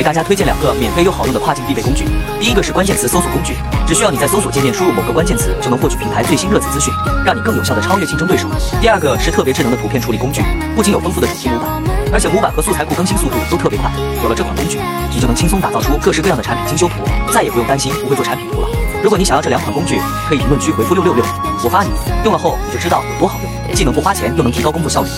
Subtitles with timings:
[0.00, 2.06] 给大家推荐两个免费又好用的跨境必备工具。
[2.40, 3.52] 第一个是关键词搜索工具
[3.86, 6.90] 只需要你在搜索界面输入某个关键词就能获取平台最新热词资讯
[7.22, 8.48] 让你更有效的超越竞争对手。
[8.80, 10.40] 第二个是特别智能的图片处理工具
[10.74, 11.68] 不仅有丰富的主题模板
[12.14, 13.92] 而且模板和素材库更新速度都特别快
[14.22, 14.78] 有了这款工具
[15.12, 16.94] 你就能轻松打造出各式各样的产品精修图
[17.30, 18.68] 再也不用担心不会做产品图了。
[19.02, 21.22] 如果你想要这两款工具可以评论区回复六六六
[21.62, 21.90] 我发你
[22.24, 25.10] 用了后你就知道有多好用既能不花钱又能提高工作效率。